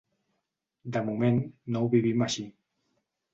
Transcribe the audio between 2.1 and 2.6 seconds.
així.